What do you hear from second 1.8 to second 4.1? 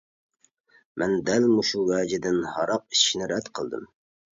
ۋەجىدىن ھاراق ئىچىشنى رەت قىلدىم.